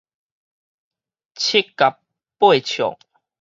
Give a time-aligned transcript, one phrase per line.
[1.35, 1.95] 七匼
[2.39, 2.97] 八笑